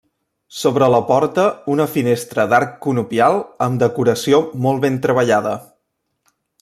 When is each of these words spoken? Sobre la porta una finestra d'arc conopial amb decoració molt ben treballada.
Sobre 0.59 0.85
la 0.93 1.01
porta 1.09 1.43
una 1.73 1.85
finestra 1.97 2.45
d'arc 2.53 2.73
conopial 2.85 3.37
amb 3.67 3.85
decoració 3.85 4.41
molt 4.65 4.83
ben 4.87 4.99
treballada. 5.05 5.53